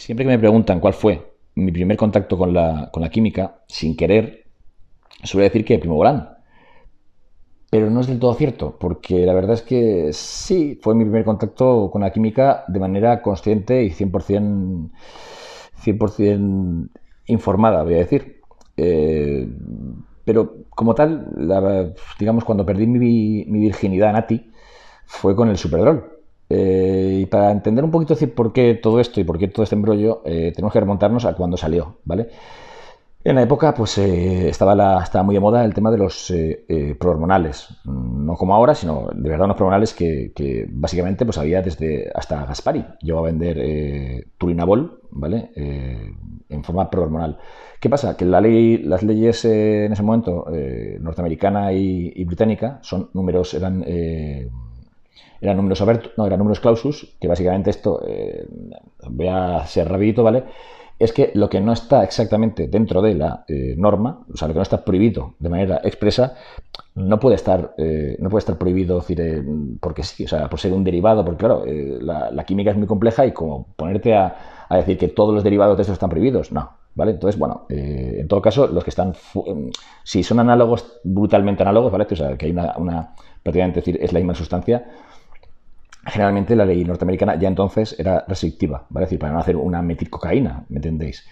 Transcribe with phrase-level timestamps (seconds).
[0.00, 4.46] Siempre que me preguntan cuál fue mi primer contacto con la, química, sin querer,
[5.24, 6.38] suele decir que Primobolan.
[7.70, 11.26] Pero no es del todo cierto, porque la verdad es que sí, fue mi primer
[11.26, 14.90] contacto con la química de manera consciente y 100%,
[16.08, 16.90] 100
[17.26, 18.40] informada, voy a decir.
[18.78, 19.46] Eh,
[20.24, 21.26] pero como tal,
[22.18, 24.50] digamos, cuando perdí mi, mi virginidad nati,
[25.04, 26.19] fue con el Superdrol.
[26.52, 29.62] Eh, y para entender un poquito decir, por qué todo esto y por qué todo
[29.62, 32.28] este embrollo, eh, tenemos que remontarnos a cuando salió, ¿vale?
[33.22, 36.32] En la época, pues eh, estaba, la, estaba muy de moda el tema de los
[36.98, 37.68] prohormonales.
[37.84, 42.84] No como ahora, sino de verdad unos prohormonales que, básicamente pues había desde hasta Gaspari.
[43.02, 45.50] Llegó a vender Turinabol, ¿vale?
[45.54, 47.38] en forma prohormonal.
[47.78, 48.16] ¿Qué pasa?
[48.16, 50.46] Que la ley, las leyes en ese momento,
[51.00, 53.84] norteamericana y, y, británica, son números, eran
[55.40, 58.46] eran números abiertos, no, eran números clausus, que básicamente esto, eh,
[59.08, 60.44] voy a ser rapidito, ¿vale?
[60.98, 64.52] Es que lo que no está exactamente dentro de la eh, norma, o sea, lo
[64.52, 66.34] que no está prohibido de manera expresa,
[66.94, 69.42] no puede estar, eh, no puede estar prohibido decir,
[69.80, 73.24] porque sí, o sea, por ser un derivado, porque claro, la, química es muy compleja
[73.24, 74.36] y como ponerte a,
[74.70, 77.12] decir que todos los derivados de esto están prohibidos, no, ¿vale?
[77.12, 79.14] Entonces, bueno, en todo caso, los que están,
[80.04, 82.06] si son análogos, brutalmente análogos, ¿vale?
[82.08, 84.84] O sea, que hay una prácticamente decir, es la misma sustancia,
[86.06, 89.06] generalmente la ley norteamericana ya entonces era restrictiva, ¿vale?
[89.06, 91.26] decir, para no hacer una metilcocaína, ¿me entendéis?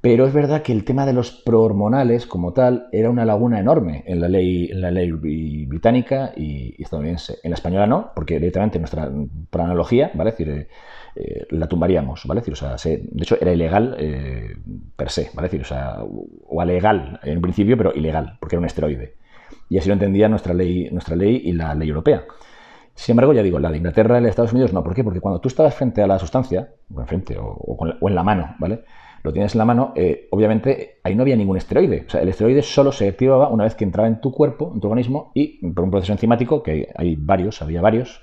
[0.00, 4.04] Pero es verdad que el tema de los prohormonales como tal era una laguna enorme
[4.06, 7.38] en la ley, en la ley británica y estadounidense.
[7.42, 9.10] En la española no, porque directamente nuestra,
[9.50, 10.30] por analogía, ¿vale?
[10.30, 10.68] decir, eh,
[11.16, 12.40] eh, la tumbaríamos, ¿vale?
[12.40, 14.56] decir, o sea, de hecho era ilegal eh,
[14.94, 15.48] per se, ¿vale?
[15.48, 19.14] decir, o sea, o en principio, pero ilegal, porque era un esteroide.
[19.68, 22.24] Y así lo entendía nuestra ley, nuestra ley y la ley europea.
[22.94, 24.82] Sin embargo, ya digo, la de Inglaterra y la de Estados Unidos no.
[24.82, 25.04] ¿Por qué?
[25.04, 28.84] Porque cuando tú estabas frente a la sustancia, o enfrente, o, en la mano, ¿vale?
[29.22, 32.04] Lo tienes en la mano, eh, obviamente ahí no había ningún esteroide.
[32.06, 34.80] O sea, el esteroide solo se activaba una vez que entraba en tu cuerpo, en
[34.80, 38.22] tu organismo, y por un proceso enzimático, que hay varios, había varios.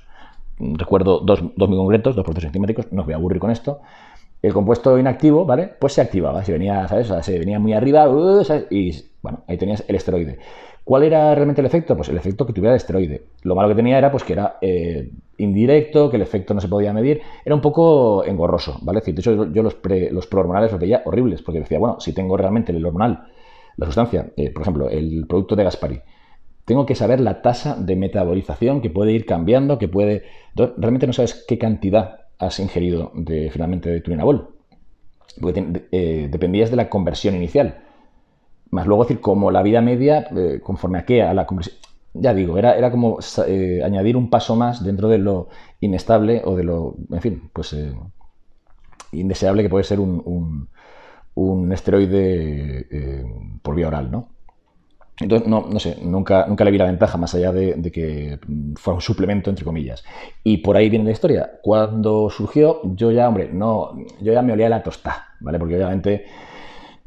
[0.60, 3.82] Recuerdo dos, dos muy concretos, dos procesos enzimáticos, no os voy a aburrir con esto.
[4.44, 5.72] El compuesto inactivo, ¿vale?
[5.80, 7.10] Pues se activaba, se venía, ¿sabes?
[7.10, 10.38] O sea, se venía muy arriba, uh, y bueno, ahí tenías el esteroide.
[10.84, 11.96] ¿Cuál era realmente el efecto?
[11.96, 13.24] Pues el efecto que tuviera el esteroide.
[13.44, 16.68] Lo malo que tenía era pues que era eh, indirecto, que el efecto no se
[16.68, 19.00] podía medir, era un poco engorroso, ¿vale?
[19.00, 22.36] de hecho, yo los, pre, los prohormonales los veía horribles, porque decía, bueno, si tengo
[22.36, 23.28] realmente el hormonal,
[23.78, 26.02] la sustancia, eh, por ejemplo, el producto de Gaspari,
[26.66, 30.24] tengo que saber la tasa de metabolización que puede ir cambiando, que puede...
[30.56, 34.56] realmente no sabes qué cantidad has ingerido de, finalmente de turinabol,
[35.40, 37.84] porque eh, dependías de la conversión inicial.
[38.72, 41.78] Más luego decir, como la vida media, eh, conforme a qué, a la conversión.
[42.16, 45.50] Ya digo, era, era como eh, añadir un paso más dentro de lo
[45.80, 47.76] inestable o de lo, en fin, pues
[49.12, 50.70] indeseable que puede ser un,
[51.36, 52.88] un, esteroide
[53.64, 54.33] por vía oral, ¿no?
[55.20, 58.40] Entonces, no, no sé, nunca, nunca le vi la ventaja más allá de, que
[58.76, 60.04] fue un suplemento, entre comillas.
[60.44, 61.60] Y por ahí viene la historia.
[61.62, 65.60] Cuando surgió, yo ya, hombre, no, yo ya me olía la tostada, ¿vale?
[65.60, 66.26] Porque obviamente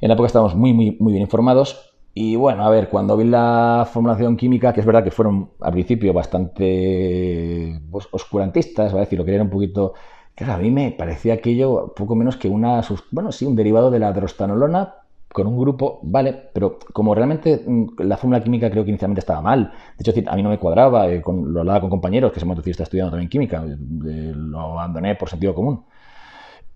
[0.00, 1.95] en la época estábamos muy, muy, muy bien informados.
[2.15, 5.72] Y bueno, a ver, cuando vi la formulación química, que es verdad que fueron al
[5.72, 9.95] principio bastante pues, oscurantistas, va a decir, lo querían un poquito.
[10.34, 12.83] Claro, a mí me parecía aquello poco menos que una.
[13.11, 14.95] Bueno, sí, un derivado de la drostanolona
[15.33, 19.41] con un grupo, vale, pero como realmente mm, la fórmula química creo que inicialmente estaba
[19.43, 22.47] mal, de hecho a mí no me cuadraba, eh, lo hablaba con compañeros que se
[22.47, 25.85] momento está estudiando también química, eh, lo abandoné por sentido común.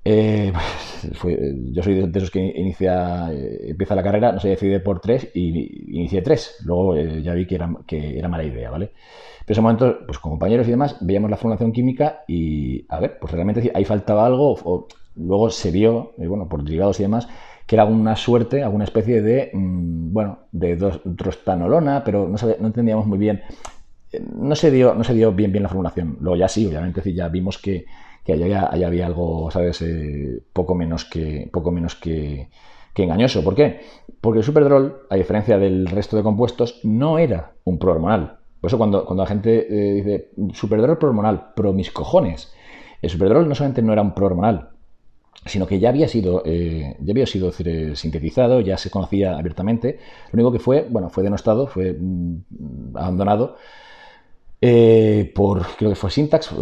[0.04, 0.52] Eh,
[1.20, 1.38] pues,
[1.72, 5.30] yo soy de, esos que inicia, eh, empieza la carrera, no se decide por tres
[5.34, 6.56] y inicié tres.
[6.64, 8.92] Luego eh, ya vi que era, que era mala idea, ¿vale?
[9.44, 13.00] Pero en ese momento, pues con compañeros y demás, veíamos la formulación química y, a
[13.00, 14.56] ver, pues realmente ahí faltaba algo.
[14.64, 14.86] O,
[15.16, 17.28] luego se vio, bueno, por derivados y demás,
[17.70, 23.06] que era una suerte, alguna especie de, mm, bueno, de drostanolona, pero no, no entendíamos
[23.06, 23.42] muy bien.
[24.34, 26.16] No se, dio, no se dio bien bien la formulación.
[26.20, 27.86] Luego ya sí, obviamente, ya vimos que
[28.24, 29.82] que allá, había algo, ¿sabes?
[29.82, 32.48] Eh, poco menos, que, poco menos que,
[32.96, 33.44] engañoso.
[33.44, 33.82] ¿Por qué?
[34.20, 38.40] Porque el Superdrol, a diferencia del resto de compuestos, no era un prohormonal.
[38.60, 42.52] Por eso cuando, cuando la gente eh, dice Superdrol prohormonal, pro mis cojones,
[43.00, 44.72] el Superdrol no solamente no era un prohormonal,
[45.46, 49.98] sino que ya había sido, eh, ya había sido sintetizado, ya se conocía abiertamente.
[50.32, 53.56] Lo único que fue, bueno, fue denostado, fue mm, abandonado
[54.62, 56.54] eh, por, creo que fue Syntax,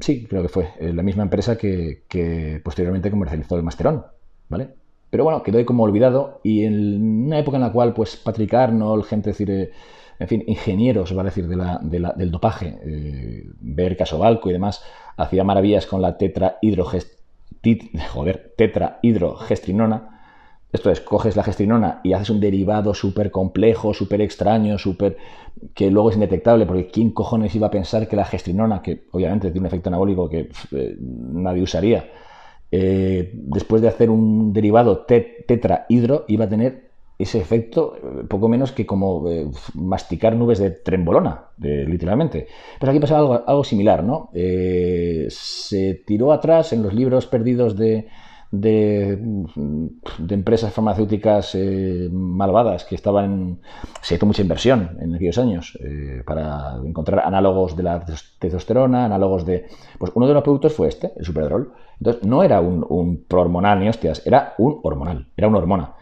[0.00, 4.04] sí, creo que fue eh, la misma empresa que, posteriormente comercializó el Masterón,
[4.48, 4.70] ¿vale?
[5.10, 8.52] Pero bueno, quedó ahí como olvidado y en una época en la cual, pues, Patrick
[8.52, 9.70] Arnold, gente, decir, eh,
[10.18, 11.78] en fin, ingenieros, va a decir, de la,
[12.16, 14.82] del dopaje, eh, Ver Casobalco y demás,
[15.16, 17.23] hacía maravillas con la tetrahidrogest
[18.12, 20.10] joder, tetrahidrogestrinona.
[20.72, 25.16] Esto es, coges la gestrinona y haces un derivado súper complejo, súper extraño, súper
[25.72, 29.52] que luego es indetectable, porque ¿quién cojones iba a pensar que la gestrinona, que obviamente
[29.52, 32.10] tiene un efecto anabólico que eh, nadie usaría,
[32.72, 36.83] eh, después de hacer un derivado tetrahidro, iba a tener
[37.18, 42.48] ese efecto eh, poco menos que como eh, masticar nubes de trembolona, literalmente.
[42.80, 44.30] Pero aquí pasa algo, algo similar, ¿no?
[44.34, 48.08] Eh, se tiró atrás en los libros perdidos de,
[48.50, 49.18] de,
[50.28, 51.56] empresas farmacéuticas
[52.10, 53.60] malvadas que estaban...
[54.02, 55.78] Se hizo mucha inversión en aquellos años
[56.26, 58.04] para encontrar análogos de la
[58.38, 59.66] testosterona, análogos de...
[59.98, 61.72] Pues uno de los productos fue este, el Superdrol.
[62.00, 65.94] Entonces no era un, un prohormonal ni hostias, era un hormonal, era una hormona.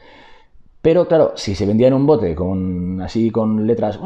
[0.82, 4.00] Pero claro, si se vendía en un bote con así con letras,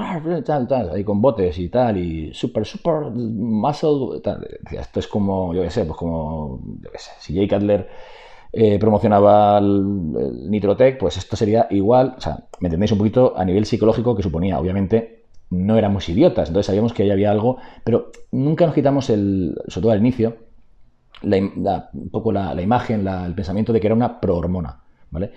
[0.45, 5.55] tal, tal, ahí con botes y tal, y super, super muscle, tal, esto es como,
[5.55, 7.89] yo qué sé, pues como, yo qué sé, si Jay Cutler
[8.53, 13.45] eh, promocionaba el, Nitrotech, pues esto sería igual, o sea, ¿me entendéis un poquito a
[13.47, 14.59] nivel psicológico que suponía?
[14.59, 19.59] Obviamente no éramos idiotas, entonces sabíamos que ahí había algo, pero nunca nos quitamos el,
[19.69, 20.37] sobre todo al inicio,
[21.23, 25.33] un poco la, la imagen, el pensamiento de que era una prohormona, ¿vale?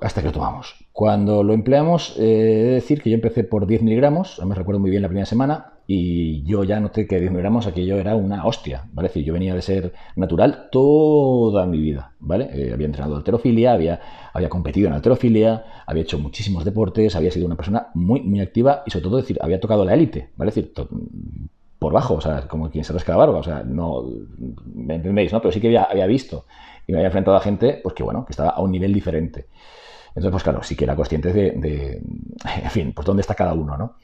[0.00, 0.74] Hasta que lo tomamos.
[0.92, 4.80] Cuando lo empleamos, eh, he de decir que yo empecé por 10 miligramos, me recuerdo
[4.80, 8.44] muy bien la primera semana, y yo ya noté que 10 miligramos aquello era una
[8.44, 9.06] hostia, ¿vale?
[9.08, 12.50] Es decir, yo venía de ser natural toda mi vida, ¿vale?
[12.52, 14.00] Eh, había entrenado alterofilia, había,
[14.32, 18.82] había competido en alterofilia, había hecho muchísimos deportes, había sido una persona muy, muy activa
[18.86, 20.50] y sobre todo, decir, había tocado la élite, ¿vale?
[20.50, 20.72] Es decir,
[21.78, 24.04] por bajo, o sea, como quien se rasca la barba, o sea, no,
[24.74, 25.40] ¿me entendéis, no?
[25.40, 26.44] Pero sí que había, había visto
[26.86, 29.46] y me había enfrentado a gente, pues que bueno, que estaba a un nivel diferente.
[30.18, 31.48] Entonces, pues claro, sí que era consciente de,
[32.64, 33.94] en fin, pues dónde está cada uno, ¿no?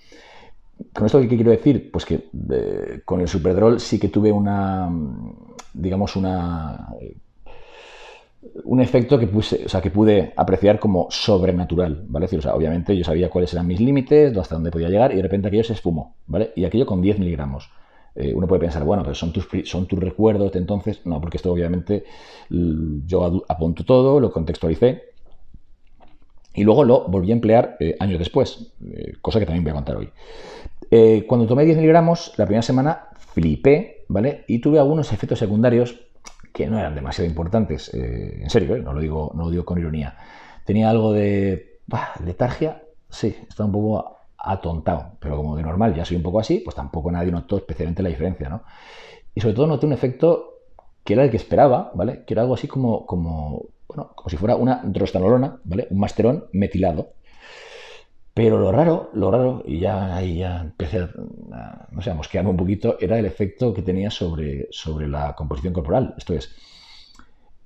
[0.92, 1.90] Con esto, ¿qué quiero decir?
[1.90, 4.88] Pues que eh, con el Superdrol sí que tuve una,
[5.72, 6.88] digamos, una,
[8.62, 12.26] un efecto que, puse, o sea, que pude apreciar como sobrenatural, ¿vale?
[12.26, 15.22] o sea, obviamente yo sabía cuáles eran mis límites, hasta dónde podía llegar, y de
[15.22, 16.52] repente aquello se esfumó, ¿vale?
[16.54, 17.70] Y aquello con 10 miligramos.
[18.14, 21.00] Eh, uno puede pensar, bueno, pero son tus, son tus recuerdos de entonces.
[21.04, 22.04] No, porque esto obviamente
[22.48, 25.13] yo apunto todo, lo contextualicé
[26.54, 29.74] y luego lo volví a emplear eh, años después, eh, cosa que también voy a
[29.74, 30.10] contar hoy.
[30.90, 34.44] Eh, cuando tomé 10 miligramos, la primera semana flipé, ¿vale?
[34.46, 36.00] Y tuve algunos efectos secundarios
[36.52, 40.16] que no eran demasiado importantes, en serio, no, lo digo, no lo digo con ironía.
[40.64, 41.80] Tenía algo de
[42.24, 46.60] letargia, sí, estaba un poco atontado, pero como de normal ya soy un poco así,
[46.60, 48.62] pues tampoco nadie notó especialmente la diferencia, ¿no?
[49.34, 50.60] Y sobre todo noté un efecto
[51.02, 52.24] que era el que esperaba, ¿vale?
[52.24, 55.86] Que era algo así como, como como si fuera una drostanolona, ¿vale?
[55.90, 57.14] Un masterón metilado.
[58.34, 62.50] Pero lo raro, lo raro, y ya ahí ya empecé a, no sé, a mosquearme
[62.50, 66.14] un poquito, era el efecto que tenía sobre, sobre la composición corporal.
[66.18, 66.50] Esto es,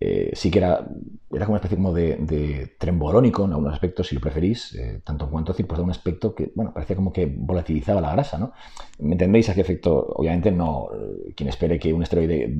[0.01, 0.87] eh, sí que era,
[1.31, 5.25] era como una especie como de, trembolónico en algunos aspectos, si lo preferís, eh, tanto
[5.25, 8.53] en cuanto a pues un aspecto que, bueno, parecía como que volatilizaba la grasa, ¿no?
[9.01, 10.07] ¿Me entendéis a qué efecto?
[10.17, 12.55] Obviamente no, eh, quien espere que un esteroide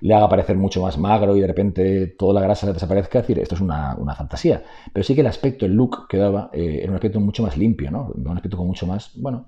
[0.00, 3.42] le haga parecer mucho más magro y de repente toda la grasa desaparezca, es decir,
[3.42, 4.62] esto es una, fantasía.
[4.92, 7.90] Pero sí que el aspecto, el look que daba, era un aspecto mucho más limpio,
[7.90, 8.12] ¿no?
[8.14, 9.46] Un aspecto con mucho más, bueno,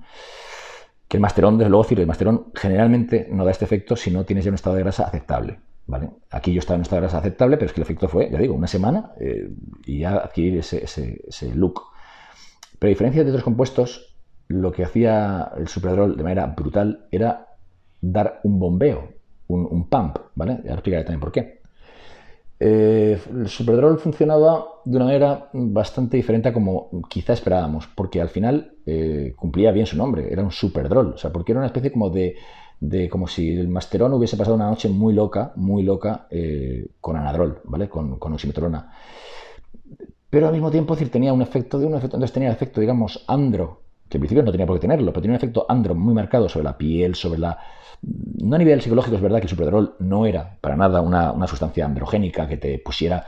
[1.09, 4.25] que el masterón, desde luego, decir, el masterón generalmente no da este efecto si no
[4.25, 5.59] tienes ya un estado de grasa aceptable.
[6.31, 8.55] Aquí yo estaba en esta grasa aceptable, pero es que el efecto fue, ya digo,
[8.55, 9.49] una semana eh,
[9.85, 11.83] y ya adquirir ese, look.
[12.79, 14.17] Pero a diferencia de otros compuestos,
[14.49, 17.47] lo que hacía el Superdrol de manera brutal era
[18.01, 19.13] dar un bombeo,
[19.49, 20.55] un, pump, ¿vale?
[20.55, 21.61] Ahora explicaré también por qué.
[22.59, 28.29] Eh, el Superdrol funcionaba de una manera bastante diferente a como quizá esperábamos, porque al
[28.29, 31.93] final eh, cumplía bien su nombre, era un Superdrol, o sea, porque era una especie
[31.93, 32.37] como de
[32.81, 37.17] de como si el Masterón hubiese pasado una noche muy loca, muy loca eh, con
[37.17, 37.89] anadrol, ¿vale?
[37.89, 38.93] Con, oximetrona.
[40.29, 42.81] Pero al mismo tiempo, decir, tenía un efecto de un efecto, entonces tenía el efecto,
[42.81, 45.95] digamos, andro, que en principio no tenía por qué tenerlo, pero tenía un efecto andro
[45.95, 47.59] muy marcado sobre la piel, sobre la...
[48.03, 51.47] No a nivel psicológico, es verdad que el superdrol no era para nada una, una
[51.47, 53.27] sustancia androgénica que te pusiera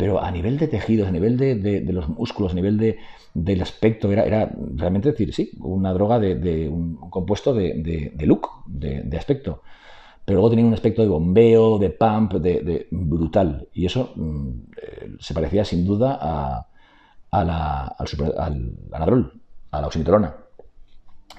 [0.00, 2.98] pero a nivel de tejidos, a nivel de, los músculos, a nivel de,
[3.34, 9.18] del aspecto, era, era, realmente decir, sí, una droga de, un compuesto de, look, de,
[9.18, 9.60] aspecto.
[10.24, 13.68] Pero luego tenía un aspecto de bombeo, de pump, de, brutal.
[13.74, 14.48] Y eso mm,
[14.80, 16.66] eh, se parecía sin duda a,
[17.30, 18.72] al, super, al
[19.70, 20.34] a la oximitrona.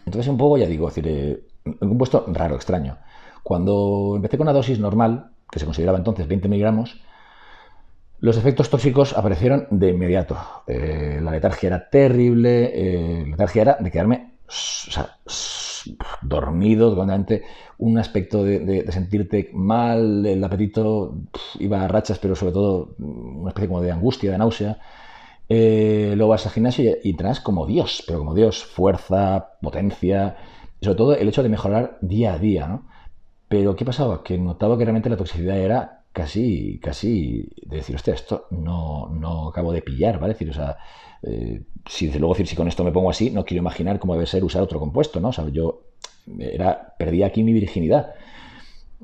[0.06, 3.00] Entonces un poco, ya digo, decir, eh, un compuesto raro, extraño.
[3.42, 7.02] Cuando empecé con una dosis normal, que se consideraba entonces 20 miligramos,
[8.22, 10.38] los efectos tóxicos aparecieron de inmediato.
[10.68, 14.90] Eh, la letargia era terrible, eh, la letargia era de quedarme pues
[16.22, 17.44] dormido, totalmente,
[17.80, 21.16] un aspecto de, sentirte mal, el apetito
[21.60, 24.78] iba a rachas, pero sobre todo una especie como de angustia, de náusea.
[25.50, 30.38] Eh, luego vas al gimnasio y, y como Dios, pero como Dios, fuerza, potencia,
[30.80, 32.88] y sobre todo el hecho de mejorar día a día, ¿no?
[33.50, 34.24] Pero ¿qué pasaba?
[34.24, 39.50] Que notaba que realmente la toxicidad era casi, casi de decir, hostia, esto no, no
[39.50, 40.34] acabo de pillar, ¿vale?
[40.34, 40.78] decir, o sea,
[41.24, 44.14] eh, si desde luego decir, si con esto me pongo así, no quiero imaginar cómo
[44.14, 45.30] debe ser usar otro compuesto, ¿no?
[45.30, 45.84] O sea, yo
[46.40, 48.14] era, perdí aquí mi virginidad.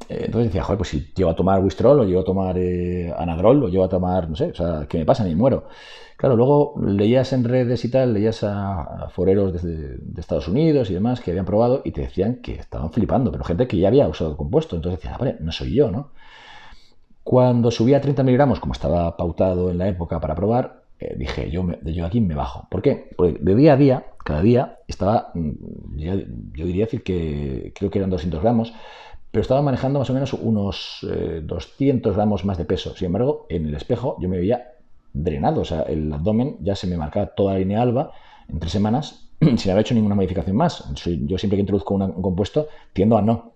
[0.09, 3.13] Eh, entonces decía, joder, pues si llego a tomar Wistrol o llego a tomar eh,
[3.17, 5.23] Anadrol o llego a tomar, no sé, o sea, ¿qué me pasa?
[5.23, 5.67] Ni muero.
[6.17, 11.21] Claro, luego leías en redes y tal, leías a, foreros de, Estados Unidos y demás
[11.21, 14.31] que habían probado y te decían que estaban flipando, pero gente que ya había usado
[14.31, 14.75] el compuesto.
[14.75, 16.11] Entonces decías, ah, vale, no soy yo, ¿no?
[17.27, 21.51] Cuando subí a 30 miligramos, como estaba pautado en la época para probar, eh, dije,
[21.51, 22.69] yo, de yo aquí me bajo.
[22.71, 23.09] ¿Por qué?
[23.17, 27.99] Porque de día a día, cada día, estaba, mm, yo diría decir que creo que
[27.99, 28.73] eran 200 gramos,
[29.29, 31.05] pero estaba manejando más o menos unos
[31.43, 32.95] 200 eh, gramos más de peso.
[32.95, 34.75] Sin embargo, en el espejo yo me veía
[35.11, 38.13] drenado, o sea, el abdomen ya se me marcaba toda la línea alba
[38.47, 40.89] en tres semanas sin haber hecho ninguna modificación más.
[41.03, 43.51] Yo siempre que introduzco un compuesto tiendo a no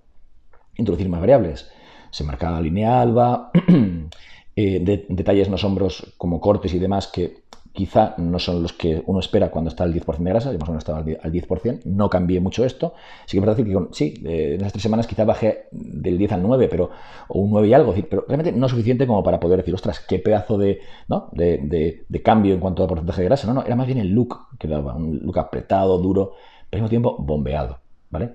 [0.75, 1.71] introducir más variables.
[2.11, 3.51] Se marcaba la línea alba,
[4.55, 7.41] eh, detalles en los hombros como cortes y demás que
[7.73, 10.67] quizá no son los que uno espera cuando está al 10% de grasa, yo más
[10.67, 12.93] o menos estaba al 10%, no cambié mucho esto.
[13.25, 16.33] Sí que es verdad que sí, eh, en esas tres semanas quizá bajé del 10
[16.33, 16.89] al 9, pero,
[17.29, 20.19] o un 9 y algo, pero realmente no suficiente como para poder decir, ostras, qué
[20.19, 21.29] pedazo de, ¿no?
[21.31, 23.47] de, de, cambio en cuanto a porcentaje de grasa.
[23.47, 26.33] No, no, era más bien el look que daba, un look apretado, duro,
[26.69, 28.31] pero al mismo tiempo bombeado, ¿vale?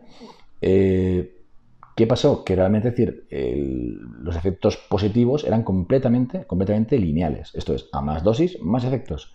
[0.62, 1.35] Eh,
[1.96, 2.44] ¿Qué pasó?
[2.44, 3.26] Que realmente, decir,
[4.20, 7.54] los efectos positivos eran completamente, completamente lineales.
[7.54, 9.32] Esto es, a más dosis, más efectos.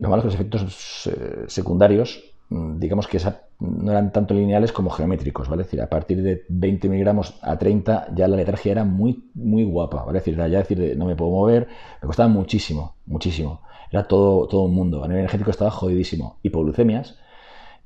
[0.00, 3.20] Lo malo es que los efectos eh, secundarios, mm, digamos que
[3.60, 5.62] no eran tanto lineales como geométricos, ¿vale?
[5.62, 9.62] Es decir, a partir de 20 miligramos a 30 ya la letargia era muy, muy
[9.62, 10.18] guapa, ¿vale?
[10.18, 11.68] Es decir, ya decir, no me puedo mover,
[12.02, 13.62] me costaba muchísimo, muchísimo.
[13.92, 15.04] Era todo, todo un mundo.
[15.04, 16.38] A nivel energético estaba jodidísimo.
[16.42, 17.16] Hipoglucemias,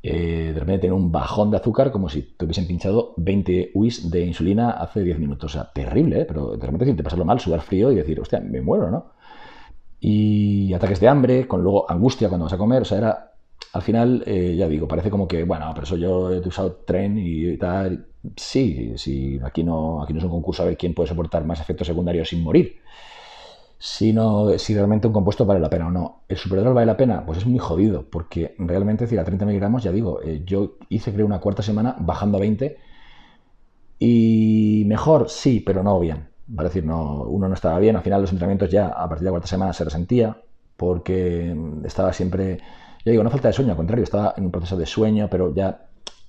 [0.07, 4.11] eh, de repente tener un bajón de azúcar como si te hubiesen pinchado 20 UIs
[4.11, 5.55] de insulina hace 10 minutos.
[5.55, 6.25] O sea, terrible, ¿eh?
[6.27, 9.13] pero de repente te pasarlo mal, sudar frío y decir, hostia, me muero, ¿no?
[10.01, 13.33] Y ataques de hambre, con luego angustia cuando vas a comer, o sea, era,
[13.73, 17.17] al final, eh, ya digo, parece como que, bueno, pero eso yo he usado tren
[17.19, 18.07] y tal.
[18.37, 21.61] Sí, sí, aquí no, aquí no es un concurso a ver quién puede soportar más
[21.61, 22.77] efectos secundarios sin morir
[23.85, 26.23] sino si realmente un compuesto vale la pena o no.
[26.27, 27.27] ¿El superdrol vale la pena?
[27.27, 31.13] Pues es muy jodido, porque realmente, decir, a 30 miligramos, ya digo, eh, yo hice
[31.13, 32.79] creo una cuarta semana bajando a 20
[33.99, 36.29] y mejor, sí, pero no bien.
[36.47, 39.25] Vale decir, no, uno no estaba bien, al final los entrenamientos ya a partir de
[39.27, 40.35] la cuarta semana se resentía,
[40.79, 42.61] porque estaba siempre,
[43.05, 45.55] ya digo, no falta de sueño, al contrario, estaba en un proceso de sueño, pero
[45.55, 45.89] ya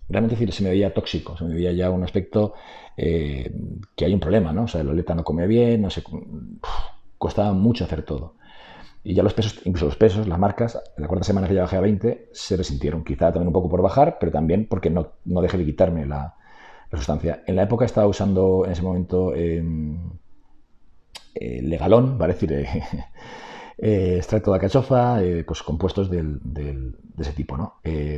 [0.09, 2.53] realmente decir, se me veía tóxico, se me veía ya un aspecto
[2.97, 3.49] eh,
[3.95, 4.63] que hay un problema, ¿no?
[4.63, 6.03] O sea, el oleta no come bien, no sé
[7.17, 8.35] costaba mucho hacer todo.
[9.03, 11.61] Y ya los pesos, incluso los pesos, las marcas, en la cuarta semana que ya
[11.61, 13.03] bajé a 20, se resintieron.
[13.03, 16.35] Quizá también un poco por bajar, pero también porque no, no dejé de quitarme la,
[16.91, 17.43] sustancia.
[17.45, 20.11] En la época estaba usando en ese momento em,
[21.35, 22.33] eh, legalón, ¿vale?
[22.33, 22.67] decir, eh,
[23.77, 27.75] eh, extracto de cachofa, pues compuestos de ese tipo, ¿no?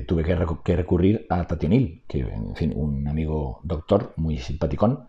[0.07, 5.07] tuve que, que, recurrir a tationil, que, en fin, un amigo doctor muy simpaticón,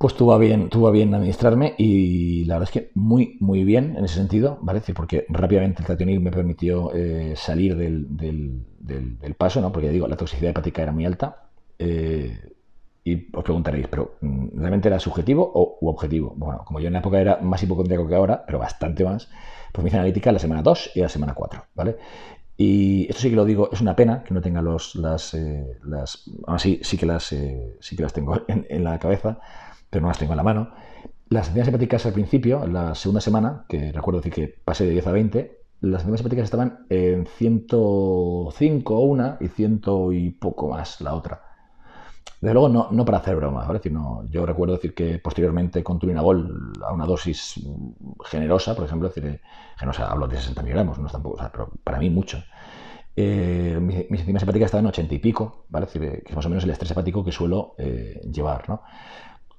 [0.00, 4.06] pues tuvo bien, tuvo bien administrarme y la verdad es que muy, muy bien en
[4.06, 4.80] ese sentido, ¿vale?
[4.96, 9.70] Porque rápidamente el tationil me permitió eh, salir del, del, paso, ¿no?
[9.70, 11.50] Porque digo, la toxicidad hepática era muy alta.
[11.78, 12.34] Eh,
[13.04, 16.32] y os preguntaréis, ¿pero mm, realmente era subjetivo o u objetivo?
[16.34, 19.28] Bueno, como yo en la época era más hipocondríaco que ahora, pero bastante más,
[19.70, 21.98] pues me hice analítica la semana 2 y la semana 4, ¿vale?
[22.56, 25.78] Y esto sí que lo digo, es una pena que no tenga los, las, eh,
[25.84, 26.24] las
[26.56, 29.38] sí, sí que las, sí que las tengo en la cabeza,
[29.90, 30.70] pero no las tengo en la mano.
[31.28, 35.06] Las enzimas hepáticas al principio, la segunda semana, que recuerdo decir que pasé de 10
[35.06, 41.14] a 20, las enzimas hepáticas estaban en 105 una y ciento y poco más la
[41.14, 41.42] otra.
[42.40, 43.80] Desde luego, no, no para hacer broma, ¿vale?
[43.80, 47.60] Decir, no, yo recuerdo decir que posteriormente con turinabol a una dosis
[48.24, 49.40] generosa, por ejemplo, decir,
[49.76, 52.42] generosa, hablo de 60 miligramos, no es tampoco, pero para mí mucho.
[53.14, 55.84] Eh, mis, enzimas hepáticas estaban en 80 y pico, ¿vale?
[55.84, 58.82] Decir, que es más o menos el estrés hepático que suelo eh, llevar, ¿no?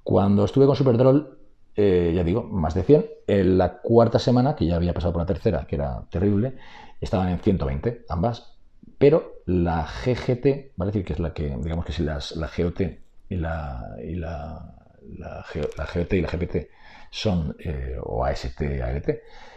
[0.03, 1.38] Cuando estuve con Superdrol,
[1.75, 3.05] eh, ya digo, más de 100.
[3.27, 6.58] En la cuarta semana, que ya había pasado por la tercera, que era terrible,
[7.00, 8.58] estaban en 120 ambas.
[8.98, 10.91] Pero la GGT, ¿vale?
[10.91, 12.81] decir que es la que, digamos que si las, la GOT
[13.29, 14.75] y la, y la,
[15.17, 15.46] la,
[15.93, 16.67] GOT y la GPT
[17.10, 19.10] son, eh, o AST, ALT,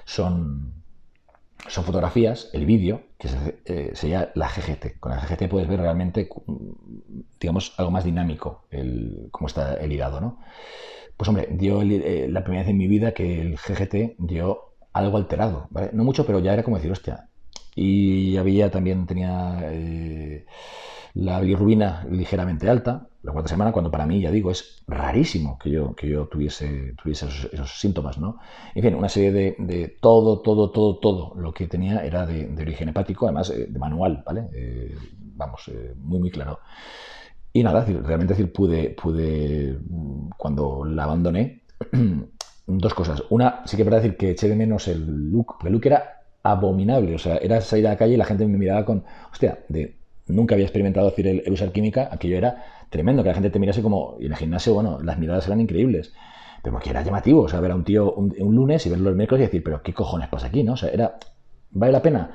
[0.04, 0.83] son
[1.68, 3.28] son fotografías, el vídeo, que
[3.66, 4.98] eh, sería la GGT.
[5.00, 6.28] Con la GGT puedes ver realmente,
[7.40, 10.40] digamos, algo más dinámico, el, cómo está el hígado, ¿no?
[11.16, 15.16] Pues hombre, dio eh, la primera vez en mi vida que el GGT dio algo
[15.16, 15.90] alterado, ¿vale?
[15.92, 17.28] No mucho, pero ya era como decir, hostia.
[17.76, 20.46] Y había también, tenía eh,
[21.14, 25.70] la bilirrubina ligeramente alta, la cuarta semana, cuando para mí, ya digo, es rarísimo que
[25.70, 28.38] yo, que yo tuviese, tuviese esos, síntomas, ¿no?
[28.74, 32.90] En fin, una serie de, todo, todo, todo, todo lo que tenía era de, origen
[32.90, 34.48] hepático, además eh, de manual, ¿vale?
[34.52, 34.94] Eh,
[35.36, 36.60] vamos, muy, muy claro.
[37.52, 39.78] Y nada, realmente decir, pude, pude,
[40.36, 41.62] cuando la abandoné,
[42.66, 43.22] dos cosas.
[43.30, 46.13] Una, sí que para decir que eché de menos el look, porque el look era
[46.44, 49.58] abominable, o sea, era salir a la calle y la gente me miraba con, hostia,
[49.68, 49.96] de
[50.26, 53.82] nunca había experimentado decir el, usar química, aquello era tremendo, que la gente te mirase
[53.82, 56.12] como, y en el gimnasio, bueno, las miradas eran increíbles,
[56.62, 59.16] pero que era llamativo, o sea, ver a un tío un, lunes y verlo el
[59.16, 60.62] miércoles y decir, pero ¿qué cojones pasa aquí?
[60.62, 60.74] ¿no?
[60.74, 61.18] O sea, era,
[61.70, 62.30] ¿vale la pena?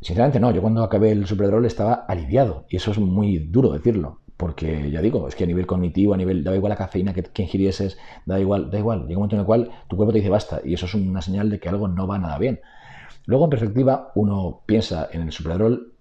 [0.00, 4.20] Sinceramente no, yo cuando acabé el Superdrol estaba aliviado, y eso es muy duro decirlo,
[4.36, 7.22] porque ya digo, es que a nivel cognitivo, a nivel, da igual la cafeína que,
[7.22, 10.18] que ingirieses, da igual, da igual, llega un momento en el cual tu cuerpo te
[10.18, 12.60] dice basta, y eso es una señal de que algo no va nada bien.
[13.26, 15.94] Luego, en perspectiva, uno piensa en el Superdrol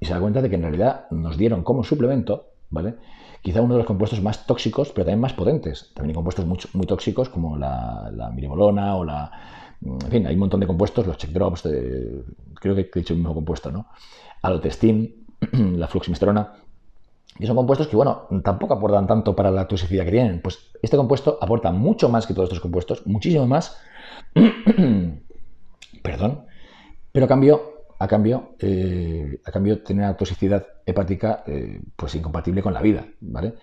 [0.00, 2.96] y se da cuenta de que en realidad nos dieron como suplemento, ¿vale?
[3.42, 5.92] Quizá uno de los compuestos más tóxicos, pero también más potentes.
[5.94, 9.30] También hay compuestos muy, tóxicos como la, la o la...
[9.82, 13.20] En fin, hay un montón de compuestos, los check drops, creo que he dicho el
[13.20, 13.86] mismo compuesto, ¿no?
[14.42, 16.54] Alotestin, la fluximisterona,
[17.38, 20.40] y son compuestos que, bueno, tampoco aportan tanto para la toxicidad que tienen.
[20.40, 23.78] Pues este compuesto aporta mucho más que todos estos compuestos, muchísimo más.
[26.02, 26.46] Perdón.
[27.16, 32.60] Pero a cambio a cambio, eh, a cambio tener una toxicidad hepática eh, pues incompatible
[32.60, 33.54] con la vida, ¿vale?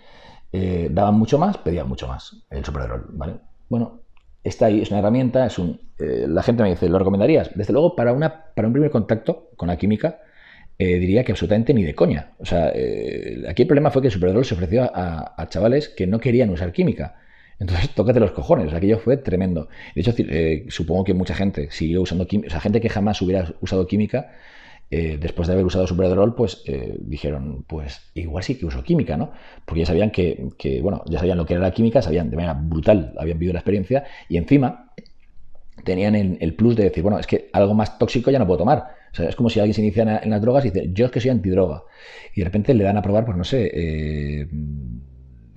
[0.51, 3.35] Eh, daban mucho más, pedían mucho más el superdrol, ¿vale?
[3.69, 4.01] Bueno,
[4.43, 5.79] está ahí, es una herramienta, es un...
[5.99, 7.51] la gente me dice, ¿lo recomendarías?
[7.53, 10.21] Desde luego, para, una, para un primer contacto con la química,
[10.79, 12.31] diría que absolutamente ni de coña.
[12.39, 12.73] O sea,
[13.47, 16.71] aquí el problema fue que el superdrol se ofreció a chavales que no querían usar
[16.71, 17.17] química.
[17.63, 18.73] Entonces, tócate los cojones.
[18.73, 19.69] Aquello fue tremendo.
[19.95, 22.47] De hecho, eh, supongo que mucha gente siguió usando química.
[22.47, 24.31] O sea, gente que jamás hubiera usado química,
[24.91, 29.17] eh, después de haber usado Superdrol, pues eh, dijeron, pues igual sí que uso química,
[29.17, 29.31] ¿no?
[29.65, 32.53] Porque ya sabían que, bueno, ya sabían lo que era la química, sabían de manera
[32.53, 34.91] brutal, habían vivido la experiencia, y encima
[35.83, 38.79] tenían el, plus de decir, bueno, es que algo más tóxico ya no puedo tomar.
[39.11, 41.11] O sea, es como si alguien se inicia en, las drogas y dice, yo es
[41.11, 41.83] que soy antidroga.
[42.35, 44.47] Y de repente le dan a probar, pues no sé,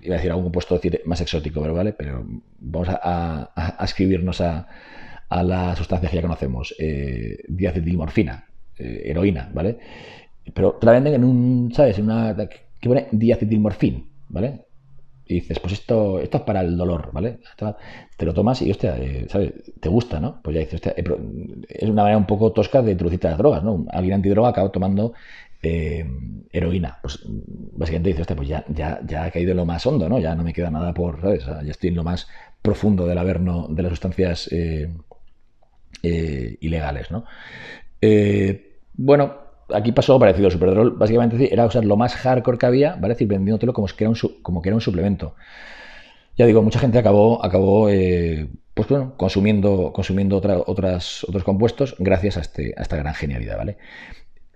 [0.06, 2.24] iba a decir algún decir, más exótico, pero vale, pero
[2.60, 4.66] vamos a, escribirnos a,
[5.28, 8.46] a, la sustancia que ya conocemos, eh, diacetilmorfina,
[8.78, 9.78] eh, heroína, ¿vale?
[10.54, 11.98] Pero te la venden en un, ¿sabes?
[11.98, 12.36] En una
[12.80, 14.66] que pone diacetilmorfin, ¿vale?
[15.28, 17.40] Y dices, pues esto, esto es para el dolor, ¿vale?
[18.16, 19.52] Te lo tomas y, hostia, eh, ¿sabes?
[19.80, 20.40] Te gusta, ¿no?
[20.40, 20.94] Pues ya dices, hostia,
[21.68, 23.86] es una manera un poco tosca de introducirte las drogas, ¿no?
[23.90, 25.14] Alguien antidroga acaba tomando
[25.66, 26.06] eh,
[26.52, 26.98] heroína.
[27.02, 30.18] Pues básicamente dice, pues ya, ya, ya ha caído lo más hondo, ¿no?
[30.18, 31.44] Ya no me queda nada por, ¿sabes?
[31.44, 32.28] ya estoy en lo más
[32.62, 34.94] profundo del averno de las sustancias eh,
[36.02, 37.24] eh, ilegales, ¿no?
[38.98, 39.34] bueno,
[39.74, 40.48] aquí pasó algo parecido.
[40.48, 43.14] Superdrol básicamente era usar lo más hardcore que había, ¿vale?
[43.14, 45.34] decir, vendiéndotelo como que era un, como que era un suplemento.
[46.38, 47.88] Ya digo, mucha gente acabó, acabó
[48.74, 53.78] pues bueno, consumiendo, consumiendo otras, otros compuestos gracias a, este, a esta gran genialidad, ¿vale?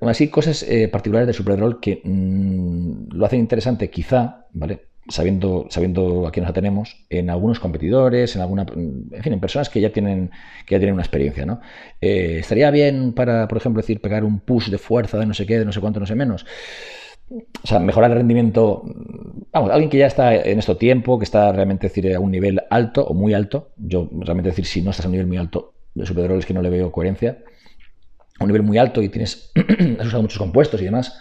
[0.08, 4.86] Así, cosas eh, particulares de Superdrol que mm, lo hacen interesante, quizá, ¿vale?
[5.08, 9.40] Sabiendo, sabiendo a quién nos atenemos, en algunos competidores, en alguna, mm, en fin, en
[9.40, 10.30] personas que ya tienen,
[10.66, 11.60] que ya tienen una experiencia, ¿no?
[12.00, 15.46] Eh, estaría bien para, por ejemplo, decir, pegar un push de fuerza de no sé
[15.46, 16.46] qué, de no sé cuánto, no sé menos.
[17.30, 18.82] O sea, mejorar el rendimiento.
[19.52, 22.60] Vamos, alguien que ya está en esto tiempo, que está realmente decir, a un nivel
[22.70, 23.70] alto o muy alto.
[23.76, 26.54] Yo realmente decir, si no estás a un nivel muy alto de Superdrol es que
[26.54, 27.38] no le veo coherencia
[28.44, 29.53] un nivel muy alto y tienes,
[29.98, 31.20] has usado muchos compuestos y demás,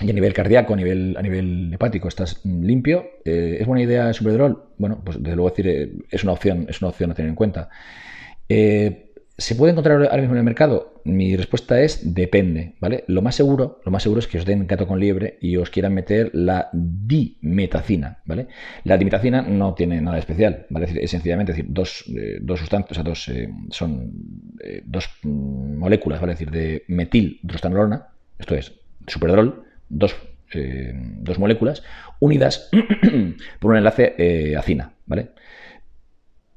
[0.00, 4.08] y a nivel cardíaco, a nivel, a nivel hepático, estás limpio, eh, ¿es buena idea
[4.08, 4.70] el Superdrol?
[4.78, 7.34] Bueno, pues desde luego decir, eh, es una opción, es una opción a tener en
[7.34, 7.68] cuenta.
[8.48, 9.05] Eh,
[9.38, 10.94] ¿Se puede encontrar ahora mismo en el mercado?
[11.04, 13.04] Mi respuesta es depende, ¿vale?
[13.06, 15.68] Lo más seguro, lo más seguro es que os den gato con liebre y os
[15.68, 18.46] quieran meter la dimetacina, ¿vale?
[18.84, 20.88] La dimetacina no tiene nada especial, ¿vale?
[21.02, 24.10] Es sencillamente decir, dos, eh, dos sustancias, o sea, dos, eh, son
[24.64, 26.32] eh, dos mm, moléculas, ¿vale?
[26.32, 28.06] Es decir, de metil drostanolona,
[28.38, 28.72] esto es,
[29.06, 30.16] superdrol, dos,
[31.20, 31.82] dos moléculas
[32.20, 32.70] unidas
[33.60, 35.32] por un enlace acina, ¿vale?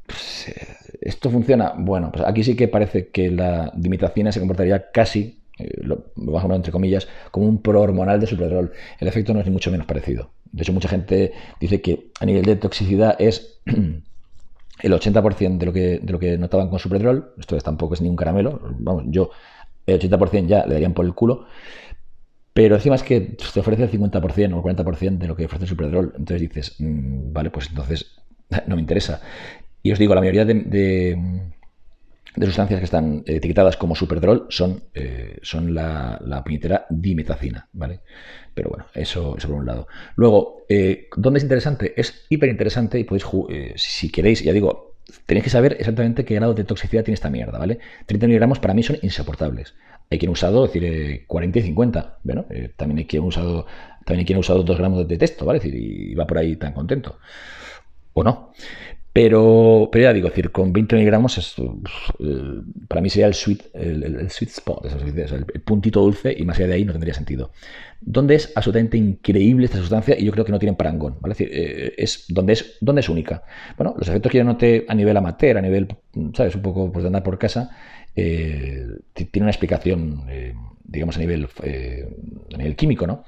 [0.05, 1.73] Pues, ¿Esto funciona?
[1.77, 6.41] Bueno, pues aquí sí que parece que la dimetacina se comportaría casi, eh, lo, a
[6.41, 8.73] poner entre comillas, como un prohormonal de superdrol.
[8.99, 10.31] El efecto no es ni mucho menos parecido.
[10.51, 15.73] De hecho, mucha gente dice que a nivel de toxicidad es el 80% de lo,
[15.73, 19.29] que, de lo que notaban con Superdrol, esto tampoco es ni un caramelo, vamos, yo
[19.85, 21.45] el 80% ya le darían por el culo,
[22.53, 25.65] pero encima es que te ofrece el 50% o el 40% de lo que ofrece
[25.65, 28.15] Superdrol, entonces dices, mm, vale, pues entonces
[28.67, 29.21] no me interesa.
[29.83, 30.55] Y os digo, la mayoría de
[32.35, 38.01] de sustancias que están etiquetadas como superdrol son, eh, son la, la, puñetera dimetacina, ¿vale?
[38.53, 39.87] Pero bueno, eso, es por un lado.
[40.15, 41.93] Luego, eh, ¿dónde es interesante?
[41.97, 46.35] Es hiper interesante y podéis, eh, si queréis, ya digo, tenéis que saber exactamente qué
[46.35, 47.79] grado de toxicidad tiene esta mierda, ¿vale?
[48.05, 49.75] 30 miligramos para mí son insoportables.
[50.11, 52.45] Hay quien ha usado, es decir, 40 y 50, bueno,
[52.77, 53.65] también hay quien ha usado,
[54.05, 55.59] también hay quien ha usado 2 gramos de texto, ¿vale?
[55.63, 57.19] Y va por ahí tan contento.
[58.13, 58.53] O no.
[59.11, 63.63] Pero, pero ya digo, decir, con 20 miligramos es, eh, para mí sería el sweet,
[63.73, 67.51] el, sweet spot, el, puntito dulce y más allá de ahí no tendría sentido.
[68.01, 71.33] Donde es absolutamente increíble esta sustancia y yo creo que no tienen parangón, ¿vale?
[71.33, 73.43] Es, eh, es, donde es donde es única.
[73.77, 75.87] Bueno, los efectos que yo noté a nivel amateur, a nivel,
[76.35, 76.53] ¿sabes?
[76.55, 77.71] Un poco pues, de andar por casa,
[78.15, 80.25] eh, tiene una explicación,
[80.83, 81.47] digamos, a nivel,
[82.53, 83.23] a nivel químico, ¿no?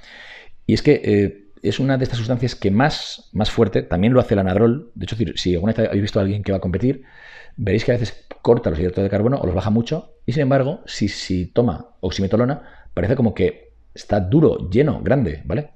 [0.67, 4.34] Y es que es una de estas sustancias que más, más fuerte, también lo hace
[4.34, 4.91] el anadrol.
[4.95, 7.04] De hecho, si alguna vez habéis visto a alguien que va a competir,
[7.58, 10.13] veréis que a veces corta los hidratos de carbono o los baja mucho.
[10.26, 15.71] Y sin embargo, si, si toma oximetolona, parece como que está duro, lleno, grande, ¿vale?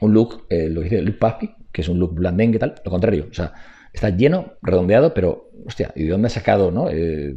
[0.00, 3.28] Un look, eh, lo dice Luke Papi, que es un look blandengue tal, lo contrario.
[3.30, 3.52] O sea,
[3.92, 6.88] está lleno, redondeado, pero, hostia, ¿y de dónde ha sacado, no?
[6.90, 7.34] Eh,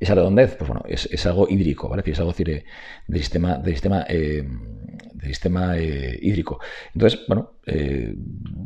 [0.00, 2.02] esa redondez, pues bueno, es, algo hídrico, ¿vale?
[2.06, 2.64] Es algo decir,
[3.08, 4.46] del sistema, del sistema eh,
[5.24, 6.60] sistema eh, hídrico.
[6.94, 8.14] Entonces, bueno, eh,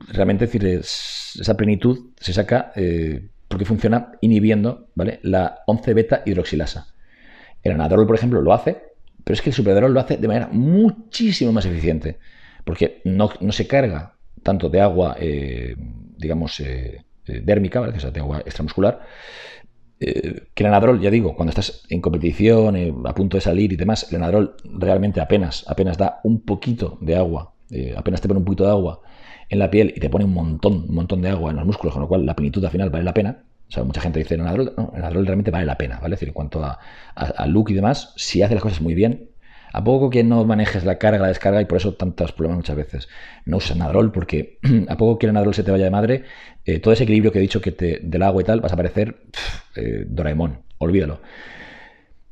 [0.08, 5.20] realmente decir, esa plenitud se saca eh, porque funciona inhibiendo ¿vale?
[5.22, 6.94] la 11-beta hidroxilasa.
[7.62, 8.78] El anadrol, por ejemplo, lo hace,
[9.24, 12.18] pero es que el superdrol lo hace de manera muchísimo más eficiente,
[12.64, 15.16] porque no, se carga tanto de agua,
[16.16, 16.62] digamos,
[17.26, 17.92] dérmica, ¿vale?
[17.92, 19.00] de agua extramuscular,
[20.00, 23.72] eh, que el anadrol, ya digo, cuando estás en competición, eh, a punto de salir
[23.72, 28.28] y demás, el anadrol realmente apenas, apenas da un poquito de agua, eh, apenas te
[28.28, 29.00] pone un poquito de agua
[29.48, 31.94] en la piel y te pone un montón, un montón de agua en los músculos,
[31.94, 33.44] con lo cual la plenitud al final vale la pena.
[33.68, 36.14] O sea, mucha gente dice, el anadrol, no, el realmente vale la pena, ¿vale?
[36.14, 36.78] Es decir, en cuanto a,
[37.14, 39.28] a look y demás, si hace las cosas muy bien,
[39.72, 42.76] a poco que no manejes la carga, la descarga, y por eso tantos problemas muchas
[42.76, 43.08] veces.
[43.44, 46.24] No usas Nadrol porque a poco que el Nadrol se te vaya de madre,
[46.64, 48.76] eh, todo ese equilibrio que he dicho que te, del agua y tal, vas a
[48.76, 49.16] parecer
[49.76, 50.60] eh, Doraemon.
[50.78, 51.20] Olvídalo.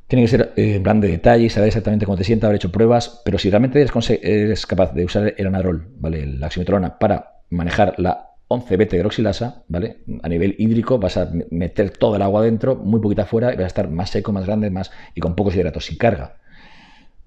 [0.07, 2.71] Tiene que ser eh, en plan de detalle saber exactamente cómo te sienta, haber hecho
[2.71, 6.25] pruebas, pero si realmente eres, capaz de usar el anadrol, ¿vale?
[6.25, 9.97] La oximetrona, para manejar la 11-beta hidroxilasa, ¿vale?
[10.23, 13.65] A nivel hídrico vas a meter todo el agua dentro, muy poquita afuera, y vas
[13.65, 16.37] a estar más seco, más grande, más y con pocos hidratos, sin carga.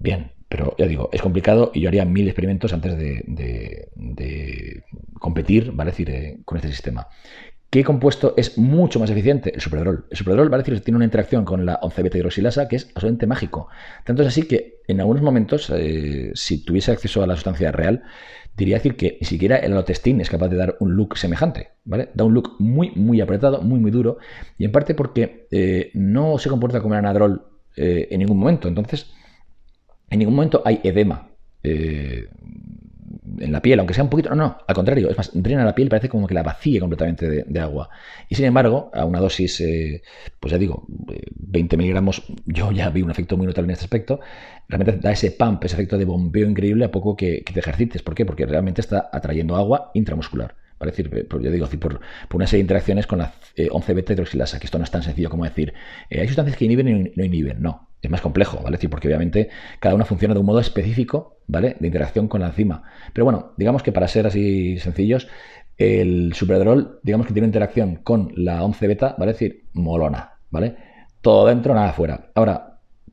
[0.01, 3.87] Bien, pero ya digo, es complicado y yo haría mil experimentos antes de,
[5.19, 5.91] competir, ¿vale?
[5.91, 7.07] decir, eh, con este sistema.
[7.69, 9.53] ¿Qué compuesto es mucho más eficiente?
[9.53, 10.07] El superdrol.
[10.09, 10.63] El superdrol, ¿vale?
[10.63, 13.67] decir, tiene una interacción con la 11-beta hidroxilasa que es absolutamente mágico.
[14.03, 18.01] Tanto es así que en algunos momentos, eh, si tuviese acceso a la sustancia real,
[18.57, 22.09] diría decir que ni siquiera el alotestin es capaz de dar un look semejante, ¿vale?
[22.15, 24.17] Da un look muy, muy apretado, muy, muy duro,
[24.57, 28.67] y en parte porque eh, no se comporta como el anadrol en ningún momento.
[28.67, 29.13] Entonces,
[30.11, 31.29] en ningún momento hay edema
[31.63, 32.27] eh,
[33.39, 34.29] en la piel, aunque sea un poquito.
[34.29, 37.45] No, no, al contrario, es más, drena la piel parece como que la vacía completamente
[37.45, 37.89] de, agua.
[38.27, 40.01] Y sin embargo, a una dosis, eh,
[40.39, 44.19] pues ya digo, 20 miligramos, yo ya vi un efecto muy notable en este aspecto.
[44.67, 48.01] Realmente da ese pump, ese efecto de bombeo increíble a poco que, te ejercites.
[48.01, 48.25] ¿Por qué?
[48.25, 50.55] Porque realmente está atrayendo agua intramuscular.
[50.77, 54.59] Para decir, eh, yo digo, por, por, una serie de interacciones con la 11-beta hidroxilasa,
[54.59, 55.73] que esto no es tan sencillo como decir,
[56.09, 57.61] hay sustancias que inhiben y no inhiben.
[57.61, 58.77] No, es más complejo, ¿vale?
[58.77, 61.75] decir, porque obviamente cada una funciona de un modo específico, ¿vale?
[61.79, 62.83] De interacción con la enzima.
[63.13, 65.27] Pero bueno, digamos que para ser así sencillos,
[65.77, 69.31] el superdrol, digamos que tiene interacción con la 11 beta, ¿vale?
[69.31, 70.75] Es decir, molona, ¿vale?
[71.21, 72.31] Todo dentro, nada afuera.
[72.33, 72.71] Ahora,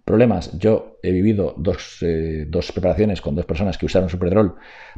[0.09, 0.59] problemas.
[0.59, 4.55] Yo he vivido dos, eh, dos preparaciones con dos personas que usaron superdrol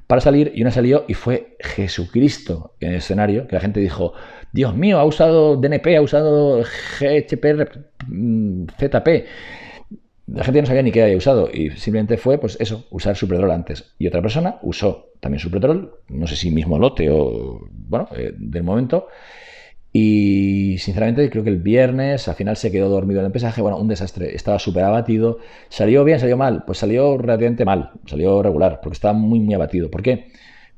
[0.07, 4.13] para salir y una salió y fue Jesucristo en el escenario, que la gente dijo,
[4.53, 6.63] Dios mío, ha usado DNP, ha usado
[7.01, 9.27] GHPR, mm, ZP
[10.33, 13.51] la gente no sabía ni qué había usado y simplemente fue, pues eso, usar Superdrol
[13.51, 13.93] antes.
[13.99, 18.63] Y otra persona usó también Superdrol, no sé si mismo lote o, bueno, eh, del
[18.63, 19.09] momento.
[19.93, 23.77] Y sinceramente creo que el viernes al final se quedó dormido en el pesaje, bueno,
[23.79, 25.39] un desastre, estaba súper abatido.
[25.69, 26.63] ¿Salió bien, salió mal?
[26.65, 29.91] Pues salió relativamente mal, salió regular, porque estaba muy, muy abatido.
[29.91, 30.29] ¿Por qué?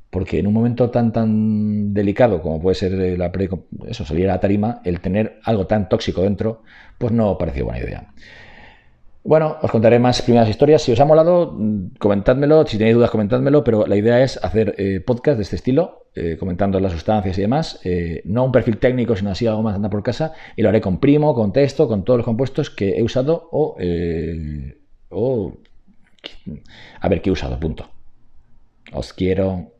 [0.09, 3.49] Porque en un momento tan, tan delicado como puede ser la pre,
[3.87, 6.63] eso, salir a la tarima, el tener algo tan tóxico dentro,
[6.97, 8.13] pues no pareció buena idea.
[9.25, 10.81] Bueno, os contaré más primeras historias.
[10.81, 12.65] Si os ha molado, mm, comentádmelo.
[12.67, 13.63] Si tenéis dudas, comentádmelo.
[13.63, 17.41] Pero la idea es hacer eh, podcast de este estilo, eh, comentando las sustancias y
[17.41, 17.79] demás.
[17.85, 20.33] Eh, no un perfil técnico, sino así algo más andar por casa.
[20.57, 23.77] Y lo haré con primo, con texto, con todos los compuestos que he usado o,
[25.09, 25.53] o
[26.99, 27.57] a ver qué he usado.
[27.59, 27.89] Punto.
[28.91, 29.72] Os quiero.